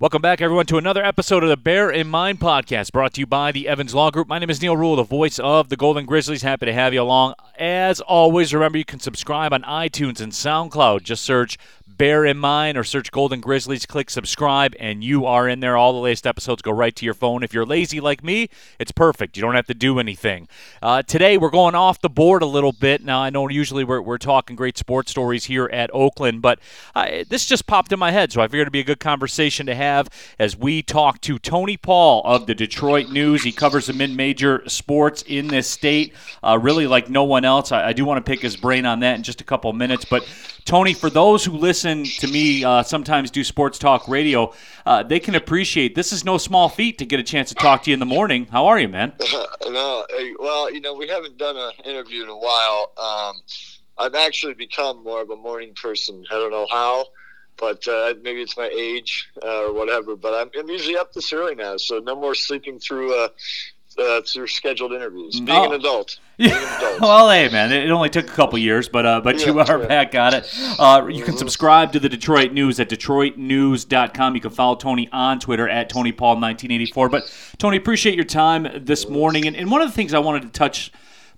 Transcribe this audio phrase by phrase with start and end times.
[0.00, 3.26] Welcome back, everyone, to another episode of the Bear in Mind podcast brought to you
[3.26, 4.26] by the Evans Law Group.
[4.26, 6.42] My name is Neil Rule, the voice of the Golden Grizzlies.
[6.42, 7.34] Happy to have you along.
[7.56, 11.04] As always, remember you can subscribe on iTunes and SoundCloud.
[11.04, 11.58] Just search
[11.96, 15.76] bear in mind or search Golden Grizzlies, click subscribe, and you are in there.
[15.76, 17.42] All the latest episodes go right to your phone.
[17.42, 18.48] If you're lazy like me,
[18.78, 19.36] it's perfect.
[19.36, 20.48] You don't have to do anything.
[20.82, 23.04] Uh, today, we're going off the board a little bit.
[23.04, 26.58] Now, I know usually we're, we're talking great sports stories here at Oakland, but
[26.94, 29.66] uh, this just popped in my head, so I figured it'd be a good conversation
[29.66, 29.93] to have
[30.38, 33.42] as we talk to Tony Paul of the Detroit News.
[33.42, 37.72] He covers the mid major sports in this state, uh, really like no one else.
[37.72, 40.04] I, I do want to pick his brain on that in just a couple minutes,
[40.04, 40.26] but
[40.64, 44.52] Tony, for those who listen to me uh, sometimes do sports talk radio,
[44.86, 47.82] uh, they can appreciate this is no small feat to get a chance to talk
[47.82, 48.46] to you in the morning.
[48.50, 49.12] How are you, man?
[49.66, 50.06] no,
[50.38, 52.92] well, you know, we haven't done an interview in a while.
[52.96, 53.42] Um,
[53.98, 56.24] I've actually become more of a morning person.
[56.30, 57.06] I don't know how,
[57.58, 60.16] but uh, maybe it's my age uh, or whatever.
[60.16, 63.28] But I'm, I'm, usually up this early now, so no more sleeping through uh,
[63.98, 65.40] uh, through scheduled interviews.
[65.40, 65.64] Being oh.
[65.72, 66.18] an adult.
[66.36, 66.98] Yeah.
[67.00, 69.80] well, hey, man, it only took a couple years, but uh, but yeah, you are
[69.80, 69.86] yeah.
[69.86, 70.52] back on it.
[70.78, 71.38] Uh, you can mm-hmm.
[71.38, 74.34] subscribe to the Detroit News at DetroitNews.com.
[74.34, 77.10] You can follow Tony on Twitter at TonyPaul1984.
[77.10, 79.46] But Tony, appreciate your time this morning.
[79.46, 80.92] And, and one of the things I wanted to touch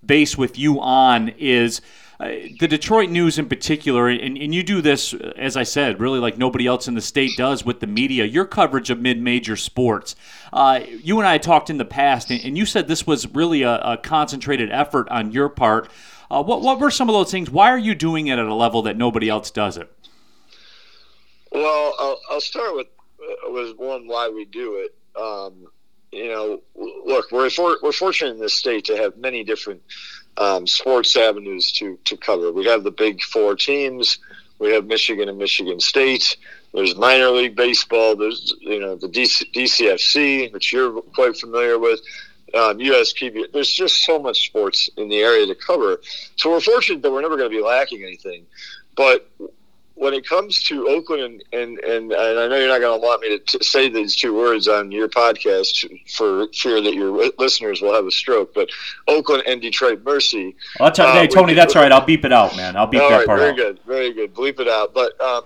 [0.04, 1.80] base with you on is–
[2.18, 2.28] uh,
[2.58, 6.38] the Detroit News in particular, and, and you do this, as I said, really like
[6.38, 10.16] nobody else in the state does with the media, your coverage of mid major sports.
[10.52, 13.62] Uh, you and I talked in the past, and, and you said this was really
[13.62, 15.90] a, a concentrated effort on your part.
[16.30, 17.50] Uh, what, what were some of those things?
[17.50, 19.92] Why are you doing it at a level that nobody else does it?
[21.52, 22.88] Well, I'll, I'll start with,
[23.20, 24.94] uh, with one why we do it.
[25.20, 25.66] Um,
[26.12, 29.82] you know, look, we're for, we're fortunate in this state to have many different
[30.38, 32.52] um, sports avenues to to cover.
[32.52, 34.18] We have the big four teams.
[34.58, 36.36] We have Michigan and Michigan State.
[36.72, 38.16] There's minor league baseball.
[38.16, 42.00] There's you know the DC, DCFC, which you're quite familiar with.
[42.54, 43.52] Um, USPB.
[43.52, 46.00] There's just so much sports in the area to cover.
[46.36, 48.46] So we're fortunate that we're never going to be lacking anything.
[48.96, 49.28] But
[49.96, 53.04] when it comes to Oakland, and, and, and, and I know you're not going to
[53.04, 57.30] want me to t- say these two words on your podcast for fear that your
[57.38, 58.68] listeners will have a stroke, but
[59.08, 60.54] Oakland and Detroit Mercy.
[60.80, 61.90] I'll tell, uh, hey, Tony, that's all right.
[61.90, 62.76] I'll beep it out, man.
[62.76, 63.56] I'll beep that right, part very out.
[63.56, 63.80] Very good.
[63.86, 64.34] Very good.
[64.34, 64.92] Bleep it out.
[64.92, 65.44] But um,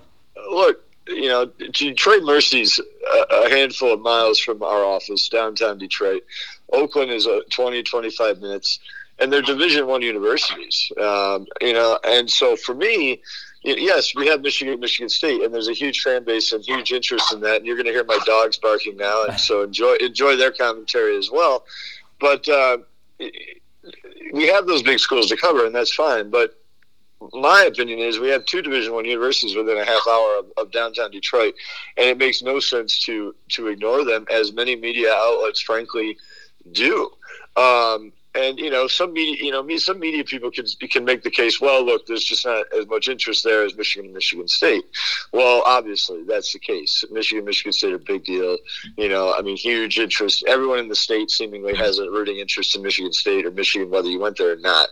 [0.51, 6.23] look, you know, Detroit Mercy's a, a handful of miles from our office, downtown Detroit.
[6.73, 8.79] Oakland is a 20, 25 minutes,
[9.19, 10.91] and they're Division One universities.
[10.99, 13.21] Um, you know, and so for me,
[13.63, 17.33] yes, we have Michigan, Michigan State, and there's a huge fan base and huge interest
[17.33, 17.57] in that.
[17.57, 21.17] And you're going to hear my dogs barking now, and so enjoy enjoy their commentary
[21.17, 21.65] as well.
[22.19, 22.79] But uh,
[24.33, 26.29] we have those big schools to cover, and that's fine.
[26.29, 26.57] But
[27.33, 30.71] my opinion is we have two Division One universities within a half hour of, of,
[30.71, 31.53] downtown Detroit,
[31.97, 36.17] and it makes no sense to to ignore them, as many media outlets, frankly,
[36.71, 37.11] do.
[37.55, 41.23] Um, and you know some media you know me some media people can can make
[41.23, 44.47] the case well look there's just not as much interest there as michigan and michigan
[44.47, 44.83] state.
[45.33, 47.03] Well obviously that's the case.
[47.11, 48.57] Michigan michigan state are a big deal.
[48.97, 50.43] You know i mean huge interest.
[50.47, 54.09] Everyone in the state seemingly has a rooting interest in michigan state or michigan whether
[54.09, 54.89] you went there or not.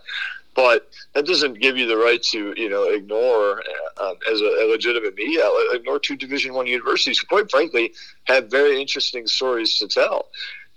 [0.54, 3.62] But that doesn't give you the right to you know ignore
[3.96, 5.42] uh, as a, a, legitimate media
[5.72, 10.26] ignore two division one universities who quite frankly have very interesting stories to tell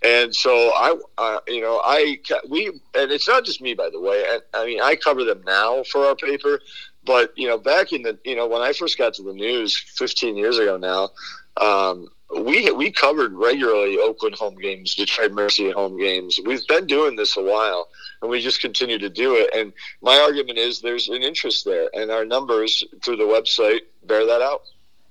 [0.03, 2.19] and so I, uh, you know, I
[2.49, 4.23] we and it's not just me, by the way.
[4.27, 6.59] I, I, mean, I cover them now for our paper,
[7.05, 9.77] but you know, back in the, you know, when I first got to the news
[9.77, 11.09] 15 years ago now,
[11.65, 12.09] um,
[12.41, 16.39] we we covered regularly Oakland home games, Detroit Mercy home games.
[16.45, 17.87] We've been doing this a while,
[18.21, 19.51] and we just continue to do it.
[19.55, 19.71] And
[20.01, 24.41] my argument is there's an interest there, and our numbers through the website bear that
[24.41, 24.61] out.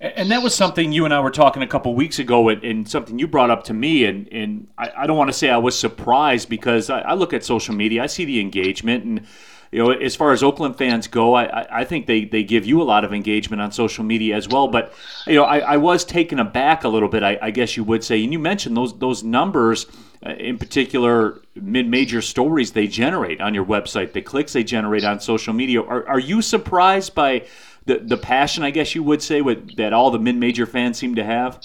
[0.02, 2.88] And that was something you and I were talking a couple weeks ago, and, and,
[2.88, 4.04] something you brought up to me.
[4.04, 7.32] And, and I, I don't want to say I was surprised because I, I, look
[7.32, 9.26] at social media, I see the engagement, and
[9.70, 12.82] you know, as far as Oakland fans go, I, I think they, they give you
[12.82, 14.68] a lot of engagement on social media as well.
[14.68, 14.92] But
[15.26, 18.02] you know, I, I was taken aback a little bit, I, I guess you would
[18.02, 18.22] say.
[18.24, 19.86] And you mentioned those those numbers,
[20.26, 25.04] uh, in particular, mid major stories they generate on your website, the clicks they generate
[25.04, 25.80] on social media.
[25.80, 27.46] Are are you surprised by?
[27.86, 30.98] The the passion, I guess you would say, with that all the mid major fans
[30.98, 31.60] seem to have?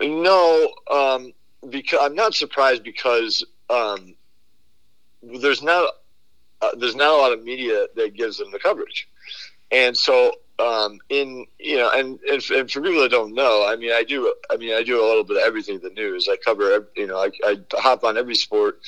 [0.00, 1.32] No, um,
[1.68, 4.14] because I'm not surprised because um,
[5.22, 5.92] there's not
[6.62, 9.08] uh, there's not a lot of media that gives them the coverage,
[9.70, 13.76] and so um, in you know, and, and, and for people that don't know, I
[13.76, 16.28] mean, I do, I mean, I do a little bit of everything the news.
[16.30, 18.80] I cover, you know, I, I hop on every sport,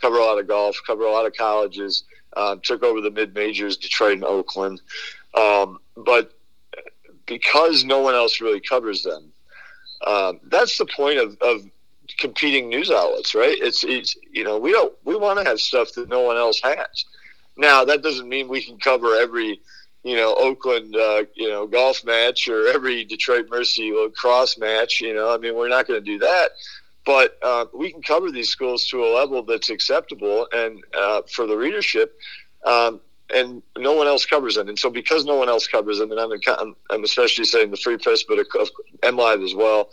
[0.00, 2.04] cover a lot of golf, cover a lot of colleges,
[2.36, 4.80] um, took over the mid majors, Detroit and Oakland.
[5.34, 6.32] Um, but
[7.26, 9.32] because no one else really covers them,
[10.06, 11.62] Um, that's the point of, of
[12.18, 13.56] competing news outlets, right?
[13.60, 16.60] It's, it's you know we don't we want to have stuff that no one else
[16.62, 17.04] has.
[17.56, 19.60] Now that doesn't mean we can cover every
[20.02, 25.00] you know Oakland uh, you know golf match or every Detroit Mercy lacrosse match.
[25.00, 26.50] You know, I mean we're not going to do that.
[27.04, 31.46] But uh, we can cover these schools to a level that's acceptable and uh, for
[31.46, 32.18] the readership.
[32.64, 33.00] Um,
[33.32, 34.68] and no one else covers them.
[34.68, 37.96] And so, because no one else covers them, and I'm, I'm especially saying the Free
[37.96, 38.38] Press, but
[39.02, 39.90] MLive as well,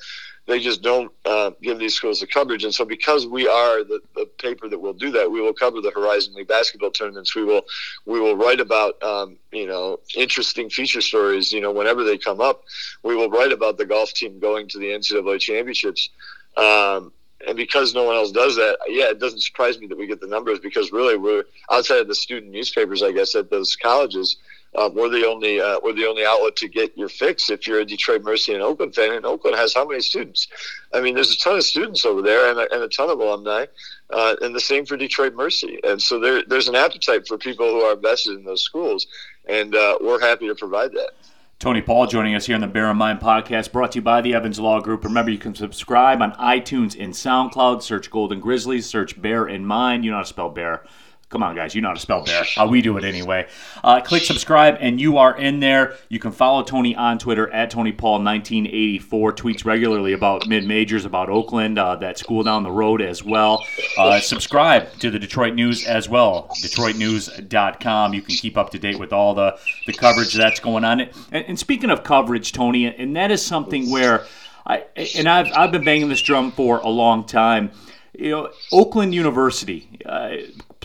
[0.48, 2.64] they just don't uh, give these schools the coverage.
[2.64, 5.82] And so, because we are the, the paper that will do that, we will cover
[5.82, 7.36] the Horizon League basketball tournaments.
[7.36, 7.64] We will
[8.06, 11.52] we will write about um, you know interesting feature stories.
[11.52, 12.64] You know, whenever they come up,
[13.04, 16.10] we will write about the golf team going to the NCAA championships.
[16.58, 17.12] Um,
[17.48, 20.20] and because no one else does that, yeah, it doesn't surprise me that we get
[20.20, 24.38] the numbers because really we're outside of the student newspapers, I guess, at those colleges
[24.76, 27.80] uh, we're the only uh, we're the only outlet to get your fix if you're
[27.80, 29.14] a Detroit Mercy and Oakland fan.
[29.14, 30.48] And Oakland has how many students?
[30.94, 33.20] I mean, there's a ton of students over there and a, and a ton of
[33.20, 33.66] alumni,
[34.12, 35.80] uh, and the same for Detroit Mercy.
[35.84, 39.08] And so there, there's an appetite for people who are invested in those schools,
[39.48, 41.12] and uh, we're happy to provide that.
[41.60, 44.22] Tony Paul joining us here on the Bear in Mind podcast, brought to you by
[44.22, 45.04] the Evans Law Group.
[45.04, 47.82] Remember, you can subscribe on iTunes and SoundCloud.
[47.82, 50.06] Search Golden Grizzlies, search Bear in Mind.
[50.06, 50.84] You know how to spell bear.
[51.30, 51.76] Come on, guys.
[51.76, 52.46] You know how to spell bear.
[52.56, 53.48] How we do it anyway.
[53.84, 55.96] Uh, click subscribe, and you are in there.
[56.08, 59.10] You can follow Tony on Twitter at TonyPaul1984.
[59.10, 63.62] Tweets regularly about mid majors, about Oakland, uh, that school down the road as well.
[63.98, 68.14] Uh, subscribe to the Detroit News as well, DetroitNews.com.
[68.14, 71.02] You can keep up to date with all the, the coverage that's going on.
[71.02, 74.26] And, and speaking of coverage, Tony, and that is something where
[74.66, 74.86] I
[75.16, 77.72] and I've I've been banging this drum for a long time.
[78.18, 79.90] You know, Oakland University.
[80.06, 80.30] Uh,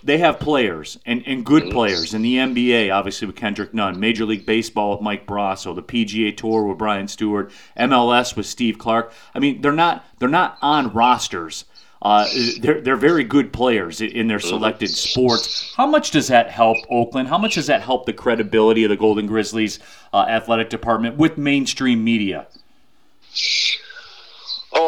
[0.05, 4.25] they have players and, and good players in the NBA, obviously with Kendrick Nunn, Major
[4.25, 9.13] League Baseball with Mike Brosseau, the PGA Tour with Brian Stuard, MLS with Steve Clark.
[9.35, 11.65] I mean, they're not they're not on rosters.
[12.03, 12.27] Uh,
[12.61, 15.73] they're they're very good players in their selected sports.
[15.77, 17.29] How much does that help Oakland?
[17.29, 19.79] How much does that help the credibility of the Golden Grizzlies
[20.13, 22.49] uh, athletic department with mainstream media?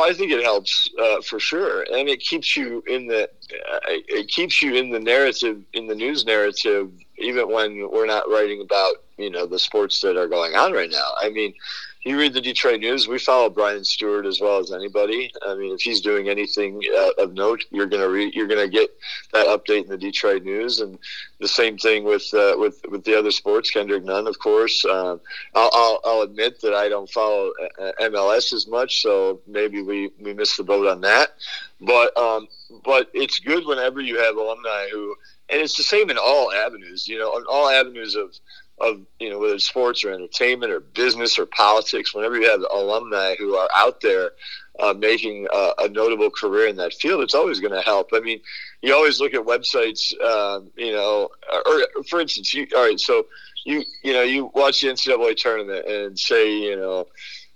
[0.04, 4.28] I think it helps uh, for sure, and it keeps you in the uh, it
[4.28, 8.96] keeps you in the narrative in the news narrative, even when we're not writing about
[9.16, 11.10] you know the sports that are going on right now.
[11.22, 11.54] I mean,
[12.04, 13.08] you read the Detroit News.
[13.08, 15.32] We follow Brian Stuard as well as anybody.
[15.46, 18.90] I mean, if he's doing anything uh, of note, you're gonna read, you're gonna get
[19.32, 20.98] that update in the Detroit News, and
[21.40, 23.70] the same thing with uh, with with the other sports.
[23.70, 24.84] Kendrick Nunn, of course.
[24.84, 25.20] Um,
[25.54, 30.10] I'll, I'll, I'll, admit that I don't follow uh, MLS as much, so maybe we
[30.20, 31.30] we missed the boat on that.
[31.80, 32.48] But um,
[32.84, 35.16] but it's good whenever you have alumni who,
[35.48, 37.08] and it's the same in all avenues.
[37.08, 38.34] You know, on all avenues of
[38.78, 42.60] of you know whether it's sports or entertainment or business or politics whenever you have
[42.72, 44.32] alumni who are out there
[44.80, 48.08] uh, making a, a, notable career in that field it's always going to help.
[48.12, 48.40] I mean
[48.82, 51.28] you always look at websites um, you know
[51.66, 53.26] or for instance you all right so
[53.64, 57.06] you you know you watch the ncaa tournament and say you know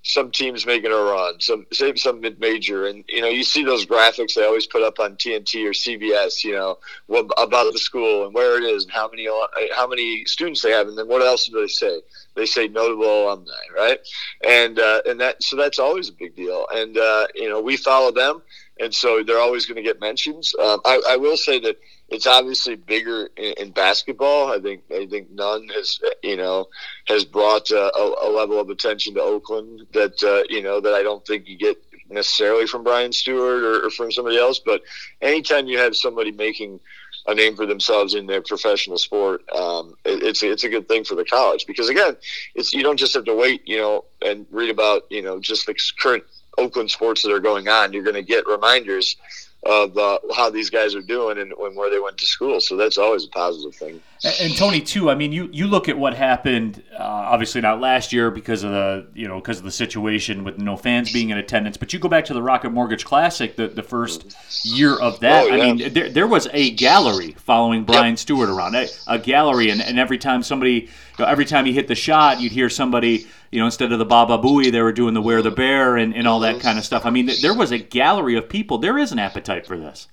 [0.09, 3.63] some teams making a run, some say some mid major, and you know you see
[3.63, 7.79] those graphics they always put up on TNT or CBS, you know, what, about the
[7.79, 9.33] school and where it is and how many uh,
[9.77, 12.01] how many students they have, and then what else do they say?
[12.39, 13.99] They say notable alumni, right?
[14.47, 17.77] And uh, and that so that's always a big deal, and uh, you know we
[17.77, 18.43] follow them,
[18.79, 20.55] and so they're always going to get mentions.
[20.59, 21.79] Um, I, I will say that
[22.09, 24.53] it's obviously bigger in, in, basketball.
[24.53, 26.69] I think I think Nunn has you know
[27.09, 30.95] has brought uh, a, a, level of attention to Oakland that uh, you know that
[30.95, 31.77] I don't think you get
[32.09, 34.61] necessarily from Brian Stuard or, or, from somebody else.
[34.65, 34.83] But
[35.21, 36.81] anytime you have somebody making
[37.29, 41.05] a name for themselves in their professional sport, um, it, it's it's a good thing
[41.05, 42.17] for the college because again,
[42.55, 45.67] it's you don't just have to wait you know and read about you know just
[45.67, 46.25] the current
[46.57, 47.93] Oakland sports that are going on.
[47.93, 49.17] You're going to get reminders
[49.65, 52.61] of uh, how these guys are doing and, and, where they went to school.
[52.61, 54.01] So that's always a positive thing.
[54.25, 55.11] And, Tony, too.
[55.11, 56.83] I mean, you, you look at what happened.
[56.93, 60.59] Uh, obviously, not last year because of the you know because of the situation with
[60.59, 61.77] no fans being in attendance.
[61.77, 64.35] But you go back to the Rocket Mortgage Classic, the, the first
[64.65, 65.45] year of that.
[65.45, 65.63] Oh, yeah.
[65.63, 68.17] I mean, there, there was a gallery following Brian yep.
[68.17, 70.89] Stuard around a, a gallery, and, and every time somebody, you
[71.21, 74.05] know, every time he hit the shot, you'd hear somebody you know, instead of the
[74.05, 76.85] Baba Booey, they were doing the Where the Bear and, and all that kind of
[76.85, 77.07] stuff.
[77.07, 78.79] I mean, there was a gallery of people.
[78.79, 80.09] There is an appetite for this.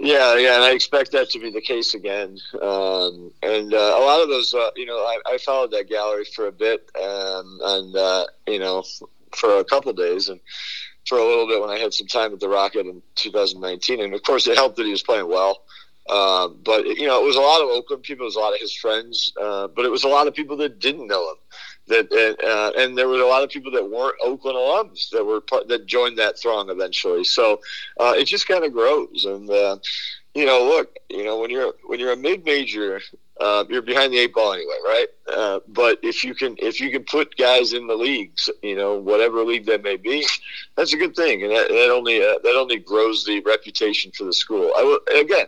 [0.00, 2.38] Yeah, yeah, and I expect that to be the case again.
[2.62, 6.24] Um, and uh, a lot of those, uh, you know, I, I, followed that gallery
[6.24, 8.84] for a bit, um, and uh, you know,
[9.34, 10.38] for a couple days, and
[11.08, 14.00] for a little bit when I had some time at the Rocket in 2019.
[14.00, 15.64] And of course, it helped that he was playing well.
[16.08, 18.24] Uh, but you know, it was a lot of Oakland people.
[18.24, 20.56] It was a lot of his friends, uh, but it was a lot of people
[20.58, 21.36] that didn't know him
[21.88, 25.40] that uh, and there was a lot of people that weren't Oakland alums that were
[25.40, 27.24] part, that joined that throng eventually.
[27.24, 27.60] So
[27.98, 29.78] uh, it just kind of grows, and uh,
[30.34, 33.00] you know, look, you know, when you're when you're a mid major,
[33.40, 35.06] uh, you're behind the eight ball anyway, right?
[35.32, 38.98] Uh, but if you can if you can put guys in the leagues, you know,
[38.98, 40.24] whatever league that may be,
[40.76, 44.24] that's a good thing, and that, that only uh, that only grows the reputation for
[44.24, 44.72] the school.
[44.78, 45.46] I will, again,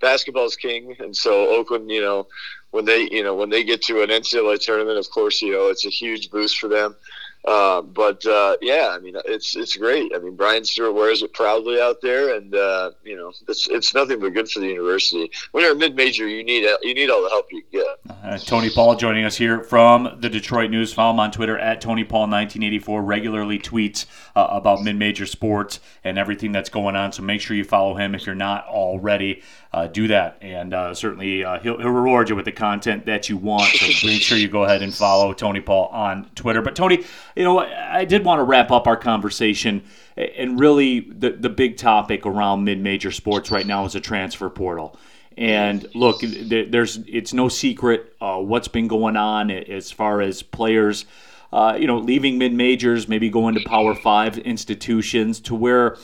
[0.00, 2.26] basketball is king, and so Oakland, you know,
[2.72, 5.68] when they you know when they get to an NCAA tournament, of course, you know,
[5.68, 6.96] it's a huge boost for them.
[7.44, 10.12] Uh, but uh, yeah, I mean, it's it's great.
[10.14, 13.94] I mean, Brian Stuard wears it proudly out there, and uh, you know, it's it's
[13.94, 15.28] nothing but good for the university.
[15.50, 18.16] When you're a mid major, you need you need all the help you can get.
[18.22, 20.92] Uh, Tony Paul joining us here from the Detroit News.
[20.92, 23.02] Follow him on Twitter at Tony Paul 1984.
[23.02, 24.06] Regularly tweets
[24.36, 27.10] uh, about mid major sports and everything that's going on.
[27.10, 29.42] So make sure you follow him if you're not already.
[29.72, 33.72] Uh, do that, and certainly he'll, he'll reward you with the content that you want.
[33.72, 36.60] So make sure you go ahead and follow Tony Paul on Twitter.
[36.60, 39.84] But Tony you know, I did want to wrap up our conversation,
[40.16, 44.50] and really the the big topic around mid major sports right now is a transfer
[44.50, 44.98] portal.
[45.36, 51.06] And look, there's it's no secret uh, what's been going on as far as players,
[51.52, 55.96] uh, you know, leaving mid majors, maybe going to Power Five institutions, to where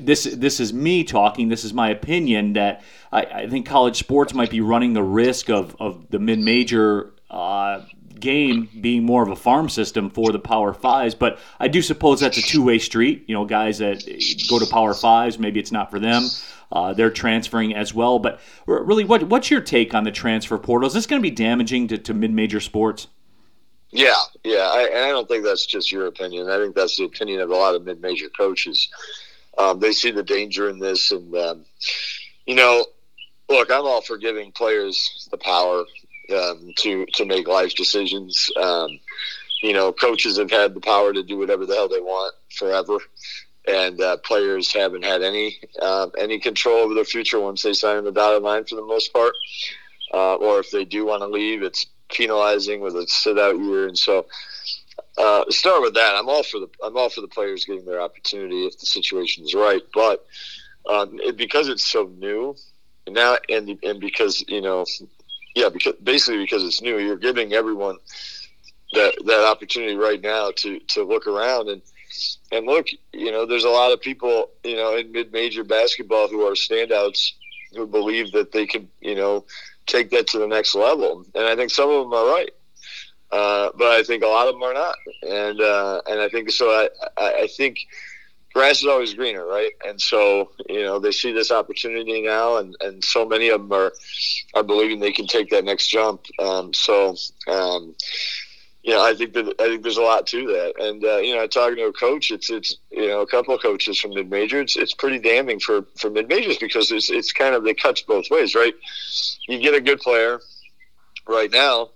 [0.00, 1.48] this this is me talking.
[1.48, 5.50] This is my opinion that I, I think college sports might be running the risk
[5.50, 7.12] of of the mid major.
[7.30, 7.82] Uh,
[8.24, 11.14] game being more of a farm system for the Power Fives.
[11.14, 13.24] But I do suppose that's a two way street.
[13.28, 14.02] You know, guys that
[14.48, 16.24] go to Power Fives, maybe it's not for them.
[16.72, 18.18] Uh, they're transferring as well.
[18.18, 20.88] But really, what, what's your take on the transfer portal?
[20.88, 23.06] Is this going to be damaging to, to mid major sports?
[23.90, 24.68] Yeah, yeah.
[24.72, 26.48] I, and I don't think that's just your opinion.
[26.48, 28.88] I think that's the opinion of a lot of mid major coaches.
[29.56, 31.12] Um, they see the danger in this.
[31.12, 31.64] And, um,
[32.46, 32.86] you know,
[33.48, 35.84] look, I'm all for giving players the power
[36.32, 38.50] um, to to make life decisions.
[38.56, 38.98] Um,
[39.62, 42.98] you know, coaches have had the power to do whatever the hell they want forever,
[43.66, 47.96] and uh, players haven't had any uh, any control over their future once they sign
[47.96, 49.34] on the dotted line for the most part.
[50.12, 53.86] Uh, or if they do want to leave, it's penalizing with a sit out year,
[53.86, 54.26] and so.
[55.16, 56.16] Uh, start with that.
[56.16, 59.44] I'm all for the I'm all for the players getting their opportunity if the situation
[59.44, 60.26] is right, but
[60.88, 62.56] um, it, because it's so new
[63.08, 64.84] now, and and because you know
[65.54, 67.98] yeah, because basically because it's new, you're giving everyone
[68.92, 71.82] that that opportunity right now to to look around and
[72.52, 72.86] and look.
[73.12, 76.54] You know, there's a lot of people you know in mid major basketball who are
[76.54, 77.32] standouts
[77.74, 79.44] who believe that they can you know
[79.86, 82.50] take that to the next level, and I think some of them are right.
[83.30, 86.50] Uh, but I think a lot of them are not, and uh, and I think
[86.50, 86.70] so.
[86.70, 87.78] I I think
[88.54, 89.72] grass is always greener, right?
[89.86, 93.72] And so, you know, they see this opportunity now, and, and so many of them
[93.72, 93.92] are
[94.54, 96.24] are believing they can take that next jump.
[96.38, 97.16] Um, so,
[97.48, 97.94] um,
[98.82, 100.74] you know, I think that I think there's a lot to that.
[100.78, 103.60] And uh, you know, talking to a coach, it's it's you know a couple of
[103.60, 104.60] coaches from mid major.
[104.60, 108.02] It's, it's pretty damning for for mid majors because it's it's kind of it cuts
[108.02, 108.74] both ways, right?
[109.48, 110.40] You get a good player
[111.26, 111.90] right now.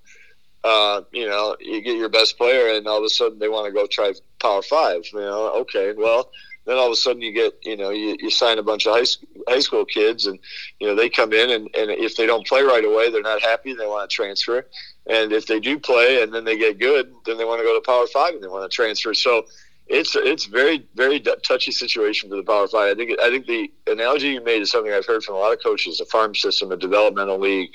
[0.65, 3.67] Uh, you know, you get your best player, and all of a sudden they want
[3.67, 5.05] to go try Power Five.
[5.13, 6.31] You know, okay, well,
[6.69, 8.93] then all of a sudden you get you know you, you sign a bunch of
[8.93, 10.39] high school, high school kids and
[10.79, 13.41] you know they come in and, and if they don't play right away they're not
[13.43, 14.67] happy they want to transfer.
[15.07, 17.75] And if they do play and then they get good then they want to go
[17.75, 19.15] to power five and they want to transfer.
[19.15, 19.47] So
[19.87, 22.93] it's it's very very touchy situation for the power five.
[22.93, 25.55] I think i think the analogy you made is something i've heard from a lot
[25.55, 27.71] of coaches a farm system a developmental league.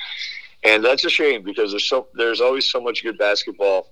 [0.66, 3.90] And that's a shame because there's so there's always so much good basketball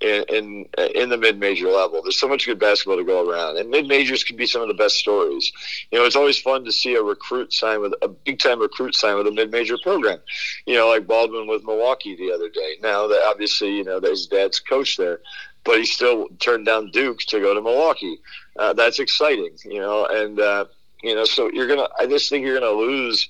[0.00, 2.02] in in, in the mid major level.
[2.02, 4.68] There's so much good basketball to go around, and mid majors can be some of
[4.68, 5.52] the best stories.
[5.90, 8.94] You know, it's always fun to see a recruit sign with a big time recruit
[8.94, 10.20] sign with a mid major program.
[10.66, 12.76] You know, like Baldwin with Milwaukee the other day.
[12.82, 15.20] Now that obviously you know that his dad's coach there.
[15.64, 18.20] But he still turned down Duke to go to Milwaukee.
[18.58, 20.06] Uh, that's exciting, you know.
[20.06, 20.66] And uh,
[21.02, 21.88] you know, so you're gonna.
[21.98, 23.28] I just think you're gonna lose.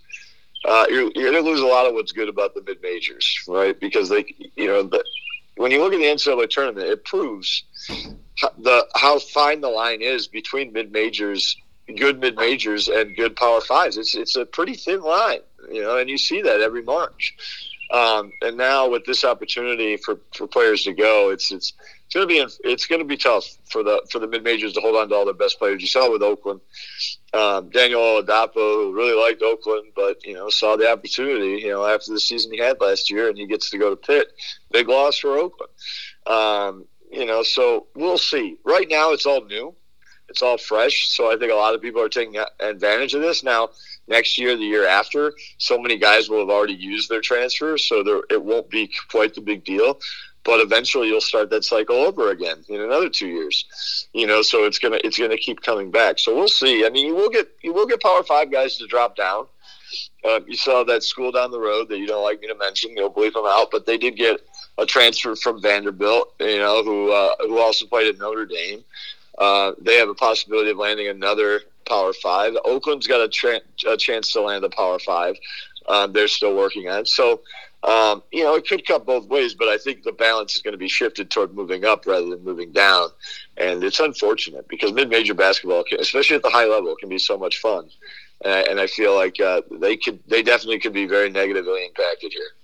[0.65, 3.45] Uh, you're, you're going to lose a lot of what's good about the mid majors,
[3.47, 3.79] right?
[3.79, 4.25] Because they,
[4.57, 4.91] you know,
[5.59, 7.65] when you look at the NCAA tournament, it proves
[8.59, 11.57] the how fine the line is between mid majors,
[11.97, 13.99] good mid majors, and good Power Fives.
[13.99, 17.35] It's it's a pretty thin line, you know, and you see that every March.
[17.91, 21.73] Um, and now with this opportunity for, for players to go, it's it's
[22.05, 24.75] it's going to be it's going to be tough for the for the mid majors
[24.75, 25.81] to hold on to all the best players.
[25.81, 26.61] You saw with Oakland,
[27.33, 31.63] um, Daniel Oladapo, who really liked Oakland, but you know saw the opportunity.
[31.63, 33.97] You know after the season he had last year, and he gets to go to
[33.97, 34.29] Pitt.
[34.71, 35.73] Big loss for Oakland.
[36.27, 38.59] Um, you know, so we'll see.
[38.65, 39.75] Right now, it's all new,
[40.29, 41.09] it's all fresh.
[41.09, 43.71] So I think a lot of people are taking advantage of this now.
[44.09, 48.03] Next year, the year after, so many guys will have already used their transfers, so
[48.03, 49.99] there, it won't be quite the big deal
[50.49, 54.09] but eventually you'll start that cycle over again in another two years.
[54.15, 56.19] You know, so it's gonna it's gonna keep coming back.
[56.19, 56.87] So we'll see.
[56.87, 59.47] I mean, you will get you will get Power Five guys to drop down.
[60.25, 62.97] Uh, you saw that school down the road that you don't like me to mention.
[62.97, 64.41] You'll believe them out, but they did get
[64.79, 66.33] a transfer from Vanderbilt.
[66.41, 68.83] You know, who uh, who also played at Notre Dame.
[69.37, 72.55] Uh, they have a possibility of landing another Power Five.
[72.65, 75.37] Oakland's got a, tra- a chance to land a Power Five.
[75.89, 77.07] Um, they're still working on.
[77.07, 77.41] So,
[77.83, 80.73] um, you know, it could cut both ways, but I think the balance is going
[80.73, 83.09] to be shifted toward moving up rather than moving down.
[83.57, 87.59] And it's unfortunate because mid-major basketball, especially at the high level, can be so much
[87.59, 87.89] fun.
[88.45, 92.58] and I feel like uh, they could, they definitely could be very negatively impacted here.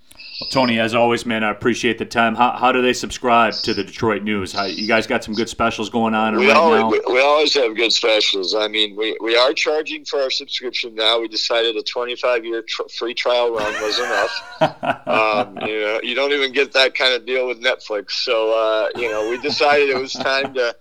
[0.44, 2.34] Well, Tony, as always, man, I appreciate the time.
[2.34, 4.52] How, how do they subscribe to the Detroit News?
[4.52, 6.90] How, you guys got some good specials going on we right always, now.
[6.90, 8.54] We, we, always have good specials.
[8.54, 11.18] I mean, we, we are charging for our subscription now.
[11.18, 15.06] We decided a 25 year tr- free trial run was enough.
[15.08, 18.10] um, you know, you don't even get that kind of deal with Netflix.
[18.10, 20.76] So, uh, you know, we decided it was time to.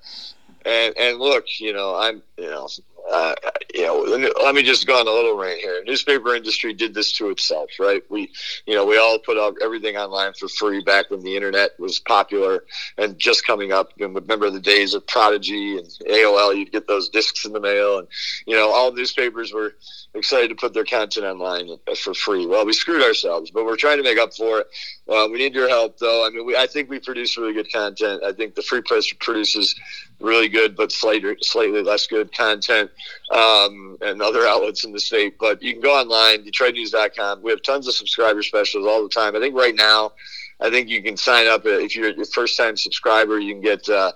[0.65, 2.67] And, and look, you know, I'm, you know,
[3.11, 3.35] uh,
[3.73, 3.99] you know,
[4.43, 5.83] let me just go on a little rant here.
[5.85, 8.03] Newspaper industry did this to itself, right?
[8.09, 8.31] We,
[8.65, 11.99] you know, we all put up everything online for free back when the internet was
[11.99, 12.63] popular
[12.97, 13.91] and just coming up.
[13.99, 17.99] And remember the days of Prodigy and AOL, you'd get those discs in the mail,
[17.99, 18.07] and
[18.45, 19.73] you know, all newspapers were
[20.15, 22.45] excited to put their content online for free.
[22.45, 24.67] Well, we screwed ourselves, but we're trying to make up for it.
[25.05, 26.25] Well, we need your help, though.
[26.25, 28.23] I mean, we, I think we produce really good content.
[28.23, 29.75] I think the Free Press produces
[30.23, 32.89] really good, but slightly, slightly less good content,
[33.31, 35.37] um, and other outlets in the state.
[35.37, 37.41] But you can go online, DetroitNews.com.
[37.41, 39.35] We have tons of subscriber specials all the time.
[39.35, 40.13] I think right now,
[40.59, 43.39] I think you can sign up if you're a first time subscriber.
[43.39, 44.13] You can get uh,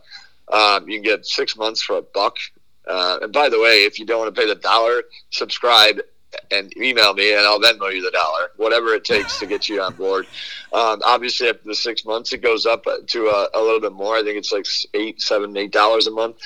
[0.51, 2.37] um, you can get six months for a buck.
[2.87, 5.99] Uh, and by the way, if you don't want to pay the dollar, subscribe
[6.51, 9.81] and email me, and I'll Venmo you the dollar, whatever it takes to get you
[9.81, 10.27] on board.
[10.73, 14.15] Um, obviously, after the six months, it goes up to a, a, little bit more.
[14.15, 16.37] I think it's like eight, seven, eight dollars a month.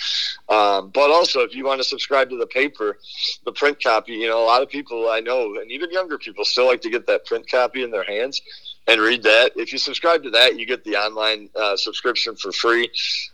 [0.50, 2.98] Um, but also, if you want to subscribe to the paper,
[3.46, 6.46] the print copy, you know, a lot of people I know, and even younger people,
[6.46, 8.42] still like to get that print copy in their hands
[8.88, 9.54] and read that.
[9.56, 12.90] If you subscribe to that, you get the online uh, subscription for free.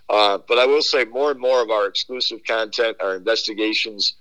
[0.09, 4.13] Uh, but I will say more and more of our exclusive content, our investigations,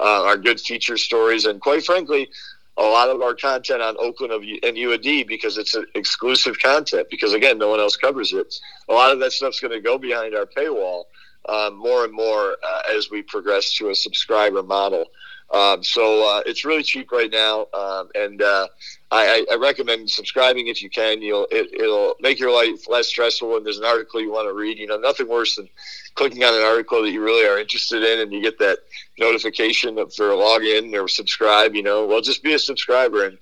[0.00, 2.28] uh, our good feature stories, and quite frankly,
[2.76, 7.06] a lot of our content on Oakland of, and UAD because it's exclusive content.
[7.10, 8.54] Because again, no one else covers it.
[8.88, 11.04] A lot of that stuff's going to go behind our paywall
[11.48, 15.06] um, more and more uh, as we progress to a subscriber model.
[15.52, 18.66] Um, so uh, it's really cheap right now, um, and uh,
[19.14, 21.22] I, I, recommend subscribing if you can.
[21.22, 24.54] You'll it, will make your life less stressful when there's an article you want to
[24.54, 24.78] read.
[24.78, 25.68] You know, nothing worse than
[26.14, 28.78] clicking on an article that you really are interested in, and you get that
[29.18, 31.74] notification for a login or subscribe.
[31.74, 33.38] You know, well, just be a subscriber and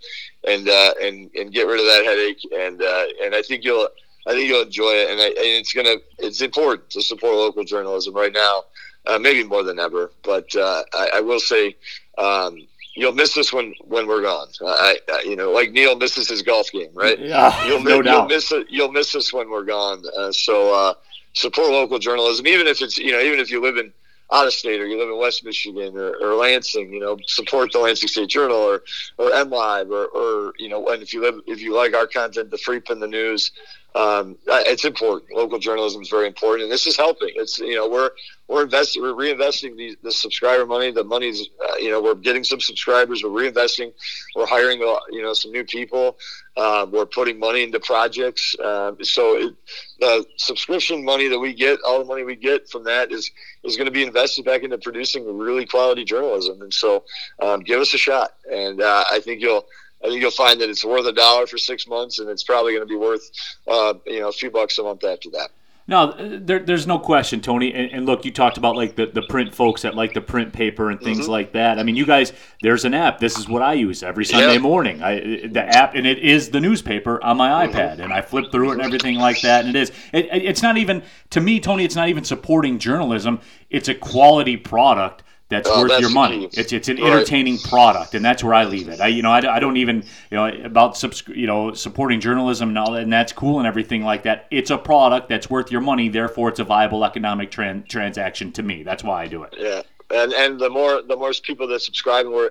[0.47, 2.47] and uh, and and get rid of that headache.
[2.55, 3.89] And uh, and I think you'll
[4.27, 7.65] I think you'll enjoy it, and, I, and it's gonna it's important to support local
[7.65, 8.65] journalism right now
[9.07, 10.11] uh, maybe more than ever.
[10.23, 11.77] But uh, I, I, will say
[12.19, 12.57] um,
[12.95, 14.49] you'll miss us when when we're gone.
[14.61, 17.19] I, I, you know, like Neil misses his golf game, right?
[17.19, 18.67] Yeah, you'll, no you'll miss it.
[18.71, 20.03] You'll miss us when we're gone.
[20.17, 20.95] Uh, so uh,
[21.33, 23.93] support local journalism, even if it's you know, even if you live in
[24.33, 27.71] out of state or you live in West Michigan or, or Lansing, you know, support
[27.71, 28.83] the Lansing State Journal or
[29.19, 32.51] or MLive or, or you know, and if you live if you like our content,
[32.51, 33.53] the Free Pin the News,
[33.95, 35.35] um, it's important.
[35.35, 37.31] Local journalism is very important, and this is helping.
[37.35, 38.11] It's you know we're
[38.49, 40.91] we're investing, we're reinvesting the, the subscriber money.
[40.91, 43.23] The money's uh, you know we're getting some subscribers.
[43.23, 43.93] We're reinvesting.
[44.35, 46.17] We're hiring you know some new people.
[46.57, 48.55] Um, we're putting money into projects.
[48.63, 49.55] Um, so it,
[50.01, 53.31] the subscription money that we get, all the money we get from that is
[53.63, 56.63] is going to be invested back into producing really quality journalism.
[56.63, 57.05] And so
[57.43, 59.67] um, give us a shot, and uh, I think you'll
[60.05, 62.73] I think you'll find that it's worth a dollar for six months, and it's probably
[62.73, 63.31] going to be worth
[63.69, 65.51] uh, you know a few bucks a month after that.
[65.89, 67.75] No, there, there's no question, Tony.
[67.75, 70.53] And, and, look, you talked about like the, the print folks that like the print
[70.53, 71.33] paper and things mm-hmm.
[71.33, 71.79] like that.
[71.79, 73.19] I mean, you guys, there's an app.
[73.19, 74.59] This is what I use every Sunday yeah.
[74.59, 75.03] morning.
[75.03, 77.77] I the app, and it is the newspaper on my mm-hmm.
[77.77, 79.65] iPad, and I flip through it and everything like that.
[79.65, 79.93] And it is.
[80.13, 81.85] It, it's not even to me, Tony.
[81.85, 83.41] It's not even supporting journalism.
[83.69, 86.49] It's a quality product that's oh, worth that's your money.
[86.53, 87.13] It's it's an right.
[87.13, 89.01] entertaining product, and that's where I leave it.
[89.01, 92.71] I you know I, I don't even you know about subs- you know supporting journalism
[92.71, 94.47] and all that, and that's cool and everything like that.
[94.51, 98.63] It's a product that's worth your money, therefore it's a viable economic tran- transaction to
[98.63, 98.83] me.
[98.83, 99.55] That's why I do it.
[99.59, 102.51] Yeah, and and the more the more people that subscribe, and we're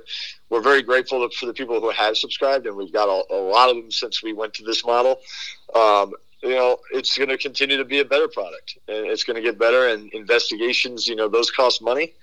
[0.49, 3.69] we're very grateful for the people who have subscribed, and we've got a, a lot
[3.69, 5.19] of them since we went to this model.
[5.75, 6.13] Um,
[6.51, 9.41] you know, it's going to continue to be a better product, and it's going to
[9.41, 9.87] get better.
[9.87, 12.13] And investigations, you know, those cost money,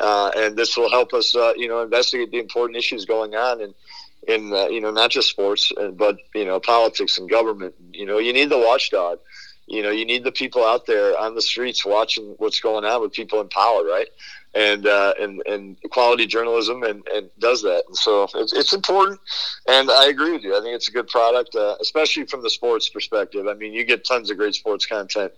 [0.00, 3.60] uh, and this will help us, uh, you know, investigate the important issues going on
[3.60, 3.74] in,
[4.26, 7.72] in uh, you know, not just sports, but you know, politics and government.
[7.92, 9.20] You know, you need the watchdog,
[9.68, 13.00] you know, you need the people out there on the streets watching what's going on
[13.00, 14.08] with people in power, right?
[14.58, 17.82] And uh, and and quality journalism and, and does that.
[17.86, 19.20] And so it's, it's important.
[19.68, 20.56] And I agree with you.
[20.58, 23.46] I think it's a good product, uh, especially from the sports perspective.
[23.46, 25.32] I mean, you get tons of great sports content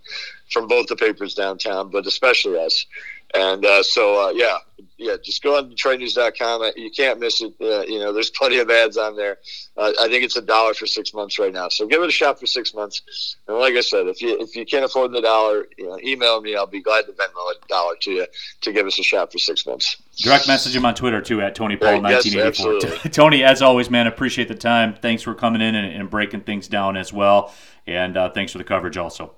[0.49, 2.85] from both the papers downtown, but especially us.
[3.33, 4.57] And uh, so, uh, yeah,
[4.97, 6.73] yeah, just go on DetroitNews.com.
[6.75, 7.53] You can't miss it.
[7.59, 9.37] Uh, you know, there's plenty of ads on there.
[9.75, 11.69] Uh, I think it's a dollar for six months right now.
[11.69, 13.35] So give it a shot for six months.
[13.47, 16.39] And like I said, if you if you can't afford the dollar, you know, email
[16.41, 16.55] me.
[16.55, 18.25] I'll be glad to Venmo a dollar to you
[18.61, 19.97] to give us a shot for six months.
[20.17, 22.89] Direct message him on Twitter too at Tony Paul 1984.
[23.05, 24.93] Yes, Tony, as always, man, appreciate the time.
[24.93, 27.53] Thanks for coming in and, and breaking things down as well.
[27.87, 29.35] And uh, thanks for the coverage also.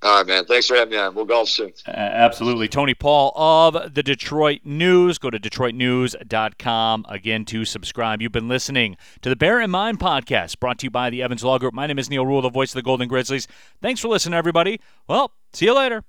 [0.00, 0.44] All right, man.
[0.44, 1.14] Thanks for having me on.
[1.14, 1.72] We'll golf soon.
[1.88, 2.68] Absolutely.
[2.68, 5.18] Tony Paul of the Detroit News.
[5.18, 8.22] Go to DetroitNews.com again to subscribe.
[8.22, 11.42] You've been listening to the Bear in Mind podcast brought to you by the Evans
[11.42, 11.74] Law Group.
[11.74, 13.48] My name is Neil Rule, the voice of the Golden Grizzlies.
[13.82, 14.80] Thanks for listening, everybody.
[15.08, 16.04] Well, see you later.